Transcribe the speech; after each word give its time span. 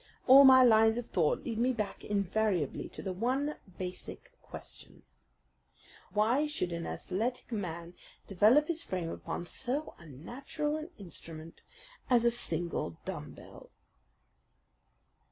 All 0.25 0.45
my 0.45 0.63
lines 0.63 0.97
of 0.97 1.09
thought 1.09 1.43
lead 1.43 1.59
me 1.59 1.73
back 1.73 2.03
invariably 2.03 2.89
to 2.89 3.03
the 3.03 3.13
one 3.13 3.57
basic 3.77 4.31
question 4.41 5.03
why 6.11 6.47
should 6.47 6.73
an 6.73 6.87
athletic 6.87 7.51
man 7.51 7.93
develop 8.25 8.67
his 8.67 8.81
frame 8.81 9.09
upon 9.11 9.45
so 9.45 9.93
unnatural 9.99 10.75
an 10.77 10.89
instrument 10.97 11.61
as 12.09 12.25
a 12.25 12.31
single 12.31 12.97
dumb 13.05 13.33
bell?" 13.33 13.69